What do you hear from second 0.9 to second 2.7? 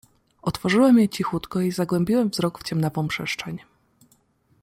je cichutko i zagłębiłem wzrok w